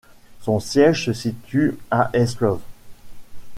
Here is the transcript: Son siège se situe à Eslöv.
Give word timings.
Son 0.41 0.59
siège 0.59 1.05
se 1.05 1.13
situe 1.13 1.77
à 1.91 2.09
Eslöv. 2.13 2.57